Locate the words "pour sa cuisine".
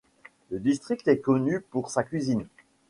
1.61-2.47